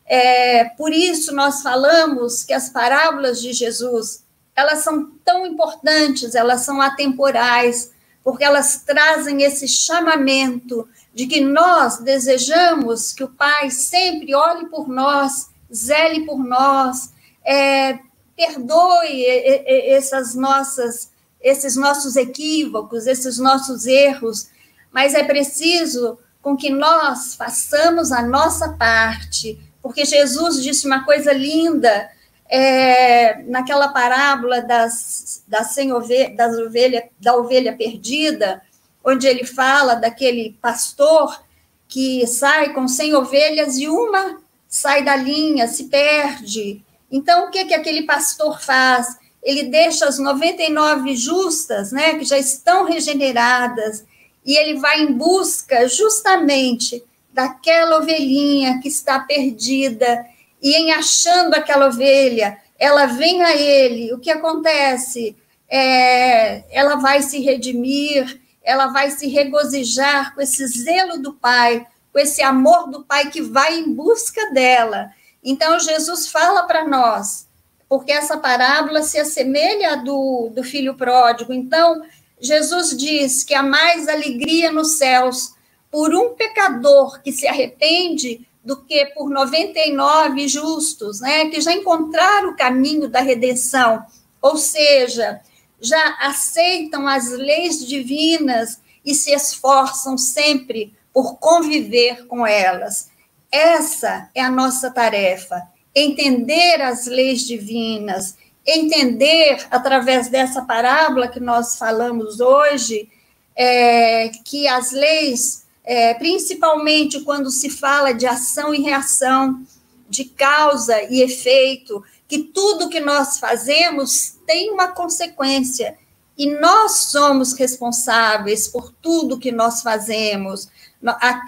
É, 0.06 0.66
por 0.70 0.92
isso 0.92 1.36
nós 1.36 1.62
falamos 1.62 2.44
que 2.44 2.54
as 2.54 2.70
parábolas 2.70 3.40
de 3.40 3.54
Jesus 3.54 4.24
elas 4.56 4.80
são 4.80 5.12
tão 5.24 5.46
importantes, 5.46 6.36
elas 6.36 6.62
são 6.62 6.82
atemporais, 6.82 7.92
porque 8.24 8.44
elas 8.44 8.84
trazem 8.86 9.44
esse 9.44 9.68
chamamento 9.68 10.88
de 11.14 11.26
que 11.28 11.42
nós 11.42 12.00
desejamos 12.00 13.14
que 13.14 13.24
o 13.24 13.30
Pai 13.30 13.70
sempre 13.70 14.36
olhe 14.36 14.68
por 14.68 14.88
nós, 14.88 15.50
zele 15.74 16.26
por 16.26 16.44
nós, 16.44 17.14
é, 17.46 18.00
perdoe 18.36 19.26
essas 19.68 20.36
nossas, 20.36 21.12
esses 21.42 21.76
nossos 21.76 22.16
equívocos, 22.16 23.08
esses 23.08 23.38
nossos 23.38 23.86
erros, 23.86 24.50
mas 24.92 25.14
é 25.14 25.24
preciso 25.24 26.18
com 26.42 26.56
que 26.56 26.70
nós 26.70 27.36
façamos 27.36 28.12
a 28.12 28.22
nossa 28.22 28.70
parte 28.74 29.60
porque 29.82 30.06
Jesus 30.06 30.62
disse 30.62 30.86
uma 30.86 31.04
coisa 31.04 31.32
linda 31.34 32.10
é, 32.50 33.44
naquela 33.44 33.90
parábola 33.90 34.62
das, 34.62 35.44
das, 35.48 35.78
ovelha, 35.78 36.36
das 36.36 36.58
ovelha, 36.58 37.10
da 37.20 37.36
ovelha 37.36 37.76
perdida, 37.76 38.62
onde 39.06 39.28
ele 39.28 39.46
fala 39.46 39.96
daquele 39.96 40.58
pastor 40.60 41.44
que 41.88 42.26
sai 42.28 42.74
com 42.74 42.88
100 42.88 43.16
ovelhas 43.16 43.78
e 43.78 43.88
uma 43.88 44.42
sai 44.68 45.04
da 45.04 45.16
linha, 45.16 45.68
se 45.68 45.86
perde. 45.86 46.84
Então, 47.12 47.48
o 47.48 47.52
que, 47.52 47.66
que 47.66 47.74
aquele 47.74 48.04
pastor 48.04 48.62
faz? 48.62 49.18
Ele 49.42 49.64
deixa 49.64 50.06
as 50.06 50.20
99 50.20 51.16
justas, 51.16 51.92
né, 51.92 52.16
que 52.16 52.26
já 52.26 52.38
estão 52.38 52.86
regeneradas, 52.86 54.06
e 54.46 54.56
ele 54.56 54.80
vai 54.80 55.02
em 55.02 55.14
busca 55.14 55.88
justamente 55.88 57.04
daquela 57.34 57.98
ovelhinha 57.98 58.80
que 58.80 58.88
está 58.88 59.20
perdida, 59.20 60.26
e 60.62 60.76
em 60.76 60.92
achando 60.92 61.54
aquela 61.54 61.88
ovelha, 61.88 62.58
ela 62.78 63.06
vem 63.06 63.42
a 63.44 63.56
ele, 63.56 64.14
o 64.14 64.20
que 64.20 64.32
acontece? 64.32 65.36
É, 65.68 66.64
ela 66.72 66.96
vai 66.96 67.22
se 67.22 67.40
redimir, 67.40 68.40
ela 68.64 68.88
vai 68.88 69.12
se 69.12 69.28
regozijar 69.28 70.34
com 70.34 70.42
esse 70.42 70.66
zelo 70.68 71.22
do 71.22 71.34
Pai, 71.34 71.86
com 72.12 72.20
esse 72.20 72.42
amor 72.42 72.90
do 72.90 73.04
Pai 73.04 73.30
que 73.30 73.42
vai 73.42 73.78
em 73.78 73.94
busca 73.94 74.52
dela. 74.52 75.12
Então, 75.44 75.80
Jesus 75.80 76.28
fala 76.28 76.64
para 76.64 76.88
nós, 76.88 77.48
porque 77.88 78.12
essa 78.12 78.38
parábola 78.38 79.02
se 79.02 79.20
assemelha 79.20 79.94
à 79.94 79.96
do, 79.96 80.52
do 80.54 80.64
filho 80.64 80.96
pródigo. 80.96 81.54
Então, 81.54 82.02
Jesus 82.40 82.96
diz 82.96 83.44
que 83.44 83.54
há 83.54 83.64
mais 83.64 84.08
alegria 84.08 84.72
nos 84.72 84.98
céus 84.98 85.54
por 85.92 86.14
um 86.14 86.36
pecador 86.36 87.22
que 87.22 87.32
se 87.32 87.48
arrepende 87.48 88.48
do 88.70 88.78
que 88.78 89.04
por 89.08 89.32
99 89.32 90.48
justos, 90.48 91.22
né, 91.22 91.50
que 91.50 91.60
já 91.60 91.74
encontraram 91.74 92.52
o 92.52 92.56
caminho 92.56 93.10
da 93.10 93.20
redenção, 93.20 94.06
ou 94.40 94.58
seja, 94.58 95.42
já 95.82 96.18
aceitam 96.22 97.08
as 97.08 97.32
leis 97.32 97.84
divinas 97.84 98.80
e 99.04 99.16
se 99.16 99.32
esforçam 99.32 100.20
sempre 100.20 100.94
por 101.12 101.40
conviver 101.40 102.28
com 102.28 102.46
elas. 102.46 103.10
essa 103.52 104.30
é 104.36 104.42
a 104.44 104.52
nossa 104.52 104.92
tarefa: 104.92 105.64
entender 105.96 106.80
as 106.80 107.08
leis 107.08 107.42
divinas, 107.42 108.38
entender, 108.64 109.66
através 109.72 110.30
dessa 110.30 110.62
parábola 110.62 111.28
que 111.28 111.40
nós 111.40 111.76
falamos 111.76 112.40
hoje, 112.40 113.10
é, 113.56 114.30
que 114.46 114.68
as 114.68 114.92
leis, 114.92 115.66
é, 115.90 116.14
principalmente 116.14 117.22
quando 117.22 117.50
se 117.50 117.68
fala 117.68 118.14
de 118.14 118.28
ação 118.28 118.76
e 118.76 118.80
reação, 118.80 119.66
de 120.08 120.24
causa 120.24 121.02
e 121.12 121.24
efeito, 121.24 122.04
que 122.28 122.44
tudo 122.44 122.90
que 122.90 123.00
nós 123.00 123.40
fazemos 123.40 124.38
tem 124.46 124.70
uma 124.70 124.90
consequência 124.90 125.98
e 126.38 126.52
nós 126.60 126.92
somos 126.92 127.54
responsáveis 127.54 128.68
por 128.68 128.94
tudo 129.02 129.40
que 129.40 129.52
nós 129.52 129.82
fazemos. 129.82 130.70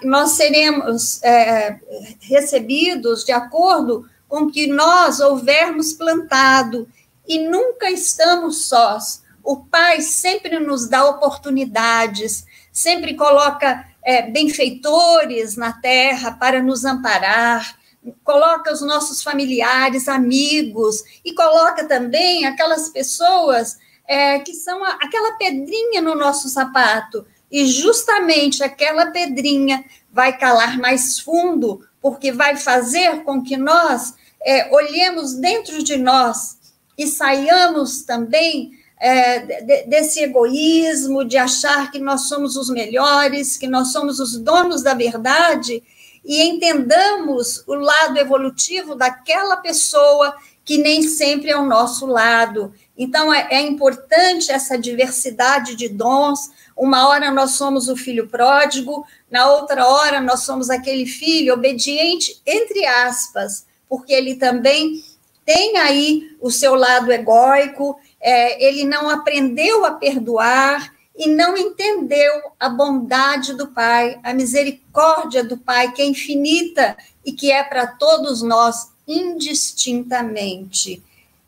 Nós 0.02 0.30
seremos 0.30 1.22
é, 1.22 1.78
recebidos 2.22 3.24
de 3.24 3.30
acordo 3.30 4.10
com 4.28 4.50
que 4.50 4.66
nós 4.66 5.20
houvermos 5.20 5.92
plantado 5.92 6.88
e 7.28 7.38
nunca 7.38 7.92
estamos 7.92 8.64
sós. 8.64 9.22
O 9.44 9.58
Pai 9.58 10.00
sempre 10.00 10.58
nos 10.58 10.88
dá 10.88 11.08
oportunidades, 11.08 12.44
sempre 12.72 13.14
coloca 13.14 13.91
é, 14.02 14.22
benfeitores 14.22 15.56
na 15.56 15.72
terra 15.72 16.32
para 16.32 16.62
nos 16.62 16.84
amparar, 16.84 17.78
coloca 18.24 18.72
os 18.72 18.80
nossos 18.80 19.22
familiares, 19.22 20.08
amigos, 20.08 21.02
e 21.24 21.34
coloca 21.34 21.86
também 21.86 22.46
aquelas 22.46 22.88
pessoas 22.88 23.78
é, 24.06 24.40
que 24.40 24.54
são 24.54 24.84
a, 24.84 24.98
aquela 25.00 25.36
pedrinha 25.36 26.02
no 26.02 26.14
nosso 26.14 26.48
sapato, 26.48 27.24
e 27.50 27.66
justamente 27.66 28.64
aquela 28.64 29.10
pedrinha 29.10 29.84
vai 30.10 30.36
calar 30.36 30.78
mais 30.78 31.20
fundo, 31.20 31.86
porque 32.00 32.32
vai 32.32 32.56
fazer 32.56 33.22
com 33.24 33.42
que 33.42 33.56
nós 33.56 34.14
é, 34.44 34.74
olhemos 34.74 35.34
dentro 35.34 35.82
de 35.82 35.96
nós 35.96 36.58
e 36.98 37.06
saiamos 37.06 38.02
também 38.02 38.72
é, 39.04 39.40
de, 39.40 39.82
desse 39.86 40.22
egoísmo 40.22 41.24
de 41.24 41.36
achar 41.36 41.90
que 41.90 41.98
nós 41.98 42.28
somos 42.28 42.56
os 42.56 42.70
melhores, 42.70 43.56
que 43.56 43.66
nós 43.66 43.90
somos 43.90 44.20
os 44.20 44.38
donos 44.38 44.80
da 44.80 44.94
verdade 44.94 45.82
e 46.24 46.40
entendamos 46.40 47.64
o 47.66 47.74
lado 47.74 48.16
evolutivo 48.16 48.94
daquela 48.94 49.56
pessoa 49.56 50.36
que 50.64 50.78
nem 50.78 51.02
sempre 51.02 51.50
é 51.50 51.58
o 51.58 51.66
nosso 51.66 52.06
lado. 52.06 52.72
Então, 52.96 53.34
é, 53.34 53.48
é 53.50 53.60
importante 53.60 54.52
essa 54.52 54.78
diversidade 54.78 55.74
de 55.74 55.88
dons. 55.88 56.50
Uma 56.76 57.08
hora 57.08 57.32
nós 57.32 57.52
somos 57.52 57.88
o 57.88 57.96
filho 57.96 58.28
pródigo, 58.28 59.04
na 59.28 59.50
outra 59.50 59.84
hora 59.84 60.20
nós 60.20 60.44
somos 60.44 60.70
aquele 60.70 61.06
filho 61.06 61.54
obediente, 61.54 62.40
entre 62.46 62.86
aspas, 62.86 63.66
porque 63.88 64.12
ele 64.12 64.36
também 64.36 65.02
tem 65.44 65.76
aí 65.78 66.36
o 66.40 66.52
seu 66.52 66.76
lado 66.76 67.10
egóico, 67.10 67.98
é, 68.22 68.64
ele 68.64 68.84
não 68.84 69.10
aprendeu 69.10 69.84
a 69.84 69.92
perdoar 69.92 70.94
e 71.16 71.28
não 71.28 71.56
entendeu 71.56 72.32
a 72.58 72.68
bondade 72.68 73.54
do 73.54 73.68
Pai, 73.68 74.18
a 74.22 74.32
misericórdia 74.32 75.44
do 75.44 75.58
Pai, 75.58 75.92
que 75.92 76.00
é 76.00 76.06
infinita 76.06 76.96
e 77.24 77.32
que 77.32 77.50
é 77.50 77.62
para 77.62 77.86
todos 77.86 78.40
nós 78.40 78.92
indistintamente. 79.06 81.02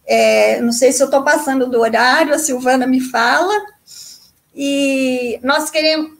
É, 0.06 0.60
não 0.60 0.72
sei 0.72 0.92
se 0.92 1.02
eu 1.02 1.06
estou 1.06 1.22
passando 1.22 1.70
do 1.70 1.80
horário, 1.80 2.34
a 2.34 2.38
Silvana 2.38 2.86
me 2.86 3.00
fala, 3.00 3.54
e 4.54 5.40
nós 5.42 5.70
queremos, 5.70 6.18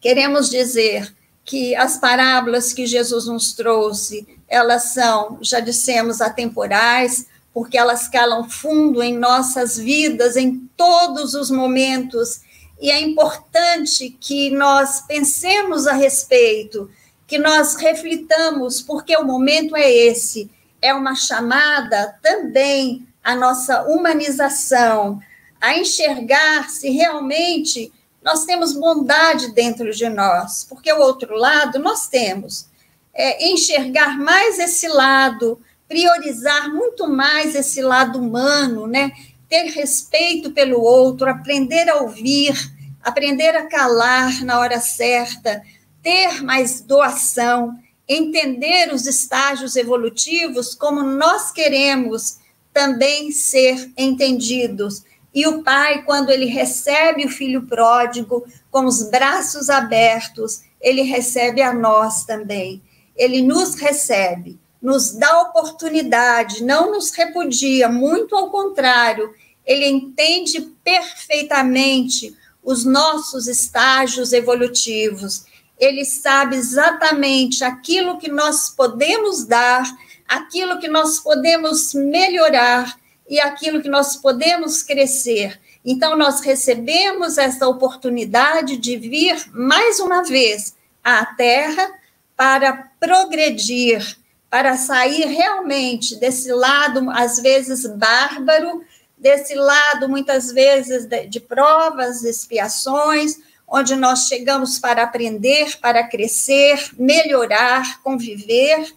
queremos 0.00 0.48
dizer 0.48 1.14
que 1.44 1.76
as 1.76 1.98
parábolas 1.98 2.72
que 2.72 2.86
Jesus 2.86 3.26
nos 3.26 3.52
trouxe 3.52 4.26
elas 4.48 4.84
são, 4.94 5.38
já 5.40 5.60
dissemos, 5.60 6.20
atemporais, 6.20 7.26
porque 7.56 7.78
elas 7.78 8.06
calam 8.06 8.46
fundo 8.46 9.02
em 9.02 9.16
nossas 9.16 9.78
vidas, 9.78 10.36
em 10.36 10.68
todos 10.76 11.32
os 11.32 11.50
momentos, 11.50 12.42
e 12.78 12.90
é 12.90 13.00
importante 13.00 14.10
que 14.20 14.50
nós 14.50 15.00
pensemos 15.08 15.86
a 15.86 15.94
respeito, 15.94 16.90
que 17.26 17.38
nós 17.38 17.74
reflitamos, 17.76 18.82
porque 18.82 19.16
o 19.16 19.24
momento 19.24 19.74
é 19.74 19.90
esse, 19.90 20.50
é 20.82 20.92
uma 20.92 21.14
chamada 21.14 22.18
também 22.22 23.08
à 23.24 23.34
nossa 23.34 23.84
humanização, 23.84 25.18
a 25.58 25.78
enxergar 25.78 26.68
se 26.68 26.90
realmente 26.90 27.90
nós 28.22 28.44
temos 28.44 28.74
bondade 28.74 29.52
dentro 29.52 29.90
de 29.92 30.10
nós, 30.10 30.66
porque 30.68 30.92
o 30.92 31.00
outro 31.00 31.34
lado 31.34 31.78
nós 31.78 32.06
temos. 32.06 32.66
É, 33.14 33.48
enxergar 33.48 34.18
mais 34.18 34.58
esse 34.58 34.86
lado, 34.88 35.58
priorizar 35.88 36.72
muito 36.72 37.08
mais 37.08 37.54
esse 37.54 37.80
lado 37.80 38.18
humano, 38.18 38.86
né? 38.86 39.12
Ter 39.48 39.70
respeito 39.70 40.50
pelo 40.50 40.80
outro, 40.80 41.28
aprender 41.28 41.88
a 41.88 41.96
ouvir, 42.02 42.54
aprender 43.02 43.54
a 43.56 43.66
calar 43.66 44.44
na 44.44 44.58
hora 44.58 44.80
certa, 44.80 45.62
ter 46.02 46.42
mais 46.42 46.80
doação, 46.80 47.78
entender 48.08 48.92
os 48.92 49.06
estágios 49.06 49.76
evolutivos 49.76 50.74
como 50.74 51.02
nós 51.02 51.50
queremos 51.52 52.38
também 52.72 53.30
ser 53.30 53.90
entendidos. 53.96 55.04
E 55.34 55.46
o 55.46 55.62
pai, 55.62 56.02
quando 56.02 56.30
ele 56.30 56.46
recebe 56.46 57.26
o 57.26 57.30
filho 57.30 57.66
pródigo 57.66 58.44
com 58.70 58.84
os 58.84 59.10
braços 59.10 59.70
abertos, 59.70 60.62
ele 60.80 61.02
recebe 61.02 61.62
a 61.62 61.72
nós 61.72 62.24
também 62.24 62.82
ele 63.16 63.42
nos 63.42 63.74
recebe, 63.74 64.58
nos 64.86 65.10
dá 65.10 65.40
oportunidade, 65.40 66.62
não 66.62 66.92
nos 66.92 67.10
repudia, 67.10 67.88
muito 67.88 68.36
ao 68.36 68.52
contrário, 68.52 69.34
ele 69.64 69.84
entende 69.84 70.60
perfeitamente 70.84 72.36
os 72.62 72.84
nossos 72.84 73.48
estágios 73.48 74.32
evolutivos. 74.32 75.44
Ele 75.76 76.04
sabe 76.04 76.54
exatamente 76.54 77.64
aquilo 77.64 78.16
que 78.16 78.30
nós 78.30 78.70
podemos 78.70 79.44
dar, 79.44 79.82
aquilo 80.28 80.78
que 80.78 80.86
nós 80.86 81.18
podemos 81.18 81.92
melhorar 81.92 82.96
e 83.28 83.40
aquilo 83.40 83.82
que 83.82 83.88
nós 83.88 84.14
podemos 84.14 84.84
crescer. 84.84 85.60
Então, 85.84 86.16
nós 86.16 86.42
recebemos 86.42 87.38
essa 87.38 87.66
oportunidade 87.66 88.76
de 88.76 88.96
vir 88.96 89.50
mais 89.52 89.98
uma 89.98 90.22
vez 90.22 90.76
à 91.02 91.26
Terra 91.26 91.90
para 92.36 92.88
progredir, 93.00 94.24
para 94.56 94.74
sair 94.78 95.26
realmente 95.26 96.16
desse 96.16 96.50
lado, 96.50 97.10
às 97.10 97.38
vezes, 97.38 97.86
bárbaro, 97.86 98.82
desse 99.18 99.54
lado, 99.54 100.08
muitas 100.08 100.50
vezes, 100.50 101.04
de, 101.04 101.26
de 101.26 101.40
provas, 101.40 102.24
expiações, 102.24 103.36
onde 103.68 103.94
nós 103.94 104.28
chegamos 104.28 104.78
para 104.78 105.02
aprender, 105.02 105.78
para 105.78 106.08
crescer, 106.08 106.88
melhorar, 106.98 108.00
conviver 108.00 108.96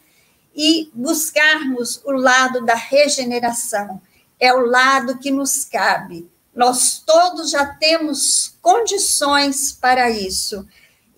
e 0.55 0.89
buscarmos 0.93 2.01
o 2.05 2.13
lado 2.13 2.63
da 2.63 2.75
regeneração. 2.75 4.01
É 4.39 4.53
o 4.53 4.65
lado 4.65 5.19
que 5.19 5.29
nos 5.29 5.65
cabe. 5.65 6.25
Nós 6.55 7.03
todos 7.05 7.51
já 7.51 7.65
temos 7.65 8.57
condições 8.61 9.73
para 9.73 10.09
isso 10.09 10.65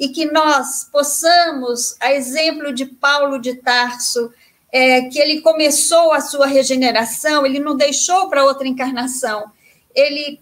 e 0.02 0.10
que 0.10 0.26
nós 0.26 0.90
possamos, 0.92 1.96
a 2.00 2.12
exemplo 2.12 2.74
de 2.74 2.88
Paulo 2.88 3.38
de 3.38 3.54
Tarso, 3.58 4.34
é, 4.72 5.02
que 5.02 5.20
ele 5.20 5.42
começou 5.42 6.12
a 6.12 6.20
sua 6.20 6.48
regeneração, 6.48 7.46
ele 7.46 7.60
não 7.60 7.78
deixou 7.78 8.28
para 8.28 8.44
outra 8.44 8.68
encarnação, 8.68 9.52
ele 9.94 10.40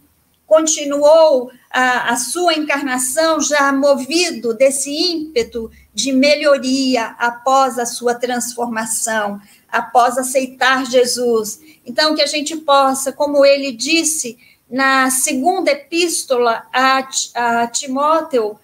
continuou 0.48 1.52
a, 1.70 2.14
a, 2.14 2.16
sua 2.16 2.54
encarnação 2.54 3.42
já 3.42 3.70
movido 3.74 4.54
desse 4.54 4.90
ímpeto 4.92 5.70
de 5.94 6.14
melhoria 6.14 7.08
após 7.20 7.78
a 7.78 7.86
sua 7.86 8.16
transformação, 8.16 9.42
após 9.70 10.18
aceitar 10.18 10.86
Jesus. 10.86 11.60
Então, 11.86 12.16
que 12.16 12.22
a 12.22 12.28
gente 12.28 12.56
possa, 12.56 13.12
como 13.12 13.46
ele 13.46 13.74
disse 13.74 14.38
na 14.70 15.12
segunda 15.12 15.70
epístola 15.72 16.66
a, 16.72 17.06
a 17.36 17.68
Timóteo, 17.68 18.58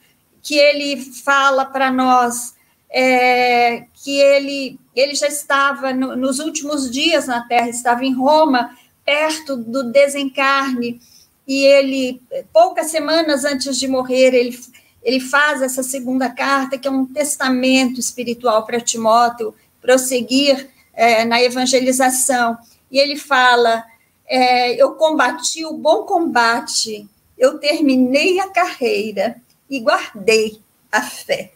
que 0.45 0.55
ele 0.55 1.01
fala 1.01 1.65
para 1.65 1.91
nós 1.91 2.53
é, 2.87 3.87
que 3.95 4.19
ele, 4.19 4.79
ele 4.95 5.15
já 5.15 5.27
estava 5.27 5.91
no, 5.91 6.15
nos 6.15 6.37
últimos 6.37 6.89
dias 6.91 7.25
na 7.25 7.41
Terra, 7.47 7.67
estava 7.67 8.05
em 8.05 8.13
Roma, 8.13 8.77
perto 9.03 9.57
do 9.57 9.91
desencarne, 9.91 11.01
e 11.47 11.65
ele, 11.65 12.21
poucas 12.53 12.91
semanas 12.91 13.43
antes 13.43 13.79
de 13.79 13.87
morrer, 13.87 14.35
ele, 14.35 14.59
ele 15.01 15.19
faz 15.19 15.63
essa 15.63 15.81
segunda 15.81 16.29
carta, 16.29 16.77
que 16.77 16.87
é 16.87 16.91
um 16.91 17.07
testamento 17.07 17.99
espiritual 17.99 18.67
para 18.67 18.79
Timóteo, 18.79 19.53
prosseguir 19.81 20.69
é, 20.93 21.25
na 21.25 21.41
evangelização. 21.41 22.55
E 22.91 22.99
ele 22.99 23.15
fala: 23.15 23.83
é, 24.27 24.73
Eu 24.75 24.93
combati 24.93 25.65
o 25.65 25.73
bom 25.73 26.03
combate, 26.03 27.07
eu 27.35 27.57
terminei 27.57 28.39
a 28.39 28.49
carreira, 28.49 29.41
e 29.69 29.79
guardei 29.79 30.59
a 30.91 31.01
fé. 31.01 31.51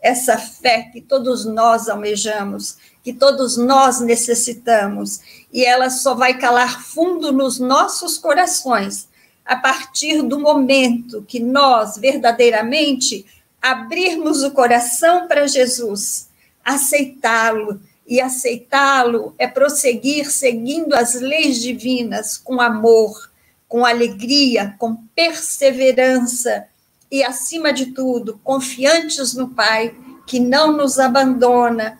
essa 0.00 0.36
fé 0.36 0.90
que 0.92 1.00
todos 1.00 1.44
nós 1.44 1.88
almejamos, 1.88 2.76
que 3.04 3.12
todos 3.12 3.56
nós 3.56 4.00
necessitamos, 4.00 5.20
e 5.52 5.64
ela 5.64 5.90
só 5.90 6.12
vai 6.12 6.36
calar 6.38 6.82
fundo 6.82 7.30
nos 7.30 7.60
nossos 7.60 8.18
corações 8.18 9.08
a 9.44 9.54
partir 9.54 10.22
do 10.22 10.40
momento 10.40 11.24
que 11.26 11.38
nós 11.38 11.96
verdadeiramente 11.96 13.24
abrirmos 13.60 14.42
o 14.42 14.50
coração 14.50 15.28
para 15.28 15.46
Jesus, 15.46 16.28
aceitá-lo, 16.64 17.80
e 18.06 18.20
aceitá-lo 18.20 19.34
é 19.38 19.46
prosseguir 19.46 20.30
seguindo 20.30 20.94
as 20.94 21.14
leis 21.14 21.62
divinas 21.62 22.36
com 22.36 22.60
amor, 22.60 23.30
com 23.68 23.86
alegria, 23.86 24.74
com 24.78 24.96
perseverança 25.14 26.66
e, 27.12 27.22
acima 27.22 27.74
de 27.74 27.92
tudo, 27.92 28.40
confiantes 28.42 29.34
no 29.34 29.50
Pai, 29.50 29.94
que 30.26 30.40
não 30.40 30.72
nos 30.72 30.98
abandona. 30.98 31.98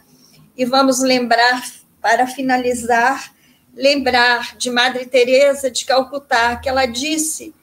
E 0.56 0.64
vamos 0.64 1.00
lembrar, 1.00 1.62
para 2.00 2.26
finalizar, 2.26 3.30
lembrar 3.74 4.56
de 4.56 4.70
Madre 4.70 5.04
Teresa 5.04 5.70
de 5.70 5.84
Calcutá, 5.84 6.56
que 6.56 6.66
ela 6.66 6.86
disse 6.86 7.54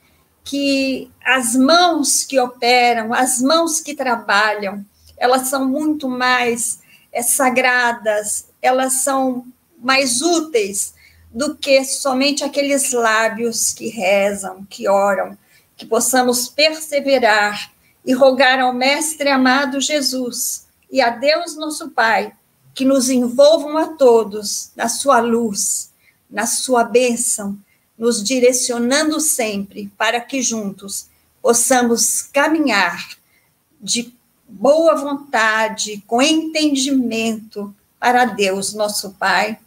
que 0.44 1.12
as 1.26 1.56
mãos 1.56 2.24
que 2.24 2.40
operam, 2.40 3.16
as 3.16 3.42
mãos 3.42 3.82
que 3.82 3.96
trabalham, 3.96 4.86
elas 5.18 5.48
são 5.48 5.68
muito 5.68 6.08
mais 6.08 6.80
é, 7.12 7.24
sagradas, 7.24 8.48
elas 8.62 9.02
são 9.02 9.44
mais 9.82 10.22
úteis 10.22 10.94
do 11.34 11.56
que 11.56 11.84
somente 11.84 12.44
aqueles 12.44 12.92
lábios 12.92 13.74
que 13.74 13.90
rezam, 13.90 14.66
que 14.70 14.88
oram, 14.88 15.36
que 15.80 15.86
possamos 15.86 16.50
perseverar 16.50 17.72
e 18.06 18.14
rogar 18.14 18.60
ao 18.60 18.74
Mestre 18.74 19.30
amado 19.30 19.80
Jesus 19.80 20.68
e 20.92 21.02
a 21.02 21.10
Deus 21.10 21.56
nosso 21.56 21.90
Pai 21.92 22.34
que 22.76 22.84
nos 22.84 23.10
envolvam 23.10 23.78
a 23.78 23.88
todos 23.88 24.72
na 24.76 24.90
sua 24.90 25.22
luz, 25.22 25.90
na 26.30 26.46
sua 26.46 26.84
bênção, 26.84 27.58
nos 27.98 28.22
direcionando 28.22 29.22
sempre 29.22 29.90
para 29.98 30.20
que 30.20 30.42
juntos 30.42 31.08
possamos 31.42 32.24
caminhar 32.24 33.12
de 33.82 34.14
boa 34.50 34.96
vontade, 34.96 36.04
com 36.06 36.22
entendimento 36.22 37.74
para 37.98 38.26
Deus, 38.26 38.74
nosso 38.74 39.12
Pai, 39.12 39.58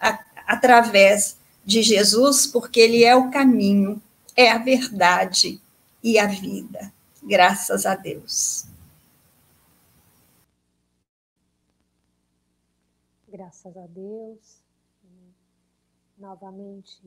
a, 0.00 0.18
através 0.48 1.36
de 1.64 1.80
Jesus, 1.80 2.44
porque 2.44 2.80
Ele 2.80 3.04
é 3.04 3.14
o 3.14 3.30
caminho, 3.30 4.02
é 4.36 4.50
a 4.50 4.58
verdade 4.58 5.60
e 6.02 6.18
a 6.18 6.26
vida. 6.26 6.92
Graças 7.22 7.84
a 7.84 7.94
Deus. 7.94 8.66
Graças 13.28 13.76
a 13.76 13.86
Deus. 13.86 14.60
Novamente, 16.18 17.00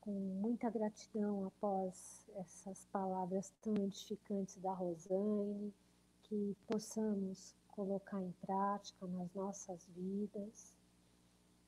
com 0.00 0.12
muita 0.12 0.70
gratidão 0.70 1.46
após 1.46 2.24
essas 2.36 2.86
palavras 2.92 3.52
tão 3.60 3.74
edificantes 3.76 4.56
da 4.56 4.72
Rosane, 4.72 5.74
que 6.22 6.56
possamos 6.66 7.54
colocar 7.68 8.22
em 8.22 8.32
prática 8.40 9.06
nas 9.06 9.32
nossas 9.34 9.86
vidas. 9.94 10.72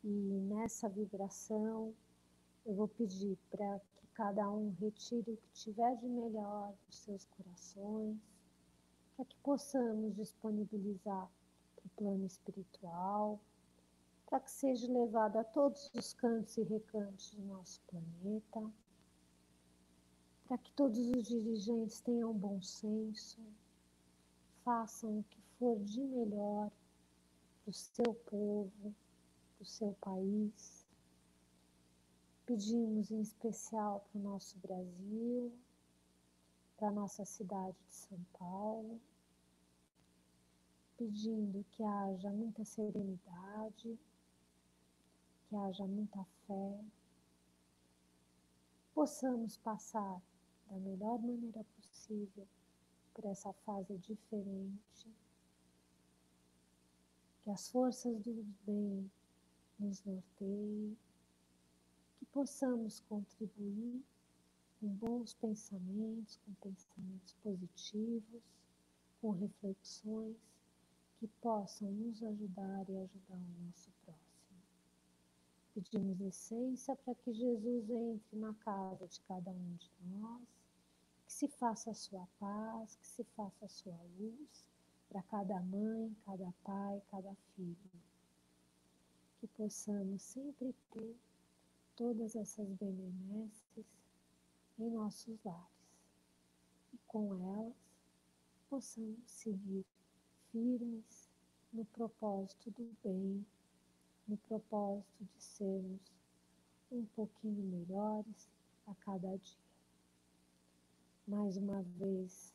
E 0.03 0.09
nessa 0.09 0.89
vibração, 0.89 1.93
eu 2.65 2.75
vou 2.75 2.89
pedir 2.89 3.37
para 3.51 3.81
cada 4.19 4.51
um 4.51 4.75
retire 4.81 5.31
o 5.31 5.37
que 5.37 5.51
tiver 5.53 5.97
de 5.99 6.09
melhor 6.09 6.75
dos 6.89 6.97
seus 6.97 7.25
corações, 7.27 8.19
para 9.15 9.25
que 9.25 9.37
possamos 9.37 10.17
disponibilizar 10.17 11.31
para 11.77 11.87
o 11.87 11.91
plano 11.97 12.27
espiritual, 12.27 13.39
para 14.27 14.41
que 14.41 14.51
seja 14.51 14.93
levado 14.93 15.37
a 15.37 15.45
todos 15.45 15.89
os 15.95 16.13
cantos 16.15 16.59
e 16.59 16.65
recantos 16.65 17.31
do 17.31 17.43
nosso 17.43 17.81
planeta, 17.83 18.69
para 20.49 20.59
que 20.59 20.73
todos 20.73 20.99
os 20.99 21.29
dirigentes 21.29 22.01
tenham 22.01 22.33
bom 22.33 22.61
senso, 22.61 23.41
façam 24.65 25.21
o 25.21 25.25
que 25.31 25.41
for 25.61 25.79
de 25.85 26.01
melhor 26.01 26.73
para 27.63 27.71
o 27.71 27.73
seu 27.73 28.15
povo, 28.29 28.93
para 29.55 29.63
o 29.63 29.65
seu 29.65 29.93
país. 30.01 30.78
Pedimos 32.49 33.11
em 33.11 33.21
especial 33.21 34.09
para 34.11 34.19
o 34.19 34.23
nosso 34.23 34.57
Brasil, 34.61 35.53
para 36.79 36.89
a 36.89 36.93
nossa 36.93 37.23
cidade 37.23 37.77
de 37.87 37.93
São 37.93 38.19
Paulo, 38.39 38.99
pedindo 40.97 41.63
que 41.73 41.85
haja 41.85 42.33
muita 42.33 42.65
serenidade, 42.65 43.99
que 45.47 45.57
haja 45.57 45.87
muita 45.87 46.25
fé, 46.47 46.85
possamos 48.95 49.59
passar 49.59 50.19
da 50.71 50.79
melhor 50.79 51.19
maneira 51.19 51.63
possível 51.77 52.49
por 53.13 53.27
essa 53.27 53.53
fase 53.53 53.99
diferente 53.99 55.15
que 57.45 57.51
as 57.51 57.69
forças 57.69 58.19
do 58.23 58.43
bem 58.65 59.11
nos 59.79 60.03
norteiem, 60.03 60.97
possamos 62.39 63.01
contribuir 63.01 64.01
com 64.79 64.87
bons 64.87 65.35
pensamentos, 65.35 66.39
com 66.47 66.55
pensamentos 66.63 67.35
positivos, 67.43 68.43
com 69.21 69.33
reflexões 69.33 70.37
que 71.19 71.27
possam 71.43 71.91
nos 71.91 72.23
ajudar 72.23 72.89
e 72.89 72.97
ajudar 72.97 73.35
o 73.35 73.65
nosso 73.67 73.91
próximo. 74.05 74.63
Pedimos 75.75 76.17
licença 76.21 76.95
para 76.95 77.13
que 77.17 77.33
Jesus 77.33 77.91
entre 77.91 78.39
na 78.39 78.55
casa 78.55 79.09
de 79.09 79.21
cada 79.23 79.51
um 79.51 79.75
de 79.75 79.91
nós, 80.05 80.47
que 81.27 81.33
se 81.33 81.49
faça 81.49 81.91
a 81.91 81.95
sua 81.95 82.25
paz, 82.39 82.95
que 82.95 83.07
se 83.09 83.25
faça 83.35 83.65
a 83.65 83.69
sua 83.69 83.99
luz 84.17 84.65
para 85.09 85.25
cada 85.25 85.61
mãe, 85.61 86.17
cada 86.25 86.55
pai, 86.63 87.03
cada 87.11 87.35
filho. 87.57 87.91
Que 89.41 89.49
possamos 89.49 90.23
sempre 90.23 90.73
ter 90.93 91.17
todas 91.99 92.37
essas 92.37 92.69
benesses 92.75 93.85
em 94.79 94.91
nossos 94.91 95.37
lares 95.45 95.67
e 96.95 96.99
com 97.09 97.35
elas 97.35 97.75
possamos 98.71 99.19
seguir 99.27 99.85
firmes 100.53 101.29
no 101.73 101.85
propósito 101.85 102.71
do 102.71 102.91
bem, 103.03 103.45
no 104.29 104.37
propósito 104.37 105.25
de 105.25 105.43
sermos 105.43 106.13
um 106.93 107.05
pouquinho 107.17 107.65
melhores 107.65 108.49
a 108.87 108.95
cada 108.95 109.37
dia. 109.37 109.59
Mais 111.27 111.57
uma 111.57 111.83
vez, 111.83 112.55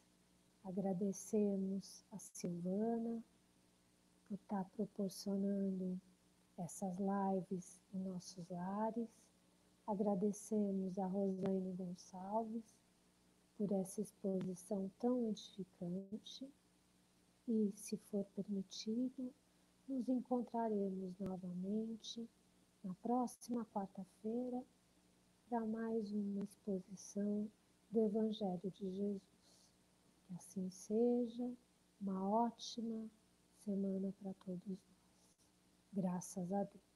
Agradecemos 0.66 2.06
a 2.10 2.18
Silvana 2.18 3.22
por 4.30 4.36
estar 4.36 4.64
proporcionando 4.70 6.00
essas 6.58 6.98
lives 6.98 7.82
em 7.94 8.00
nossos 8.00 8.48
lares. 8.50 9.10
Agradecemos 9.86 10.98
a 10.98 11.06
Rosane 11.06 11.74
Gonçalves 11.74 12.64
por 13.58 13.72
essa 13.74 14.02
exposição 14.02 14.90
tão 14.98 15.28
edificante 15.28 16.50
e, 17.48 17.72
se 17.76 17.98
for 17.98 18.26
permitido, 18.36 19.34
nos 19.88 20.08
encontraremos 20.08 21.20
novamente 21.20 22.28
na 22.84 22.94
próxima 22.96 23.66
quarta-feira 23.66 24.64
para 25.50 25.66
mais 25.66 26.12
uma 26.14 26.44
exposição 26.44 27.50
do 27.92 28.06
Evangelho 28.06 28.72
de 28.72 28.90
Jesus. 28.90 29.22
Que 30.28 30.34
assim 30.36 30.70
seja. 30.70 31.52
Uma 32.02 32.30
ótima 32.30 33.10
semana 33.64 34.14
para 34.22 34.34
todos 34.46 34.68
nós. 34.68 34.80
Graças 35.94 36.52
a 36.52 36.64
Deus. 36.64 36.93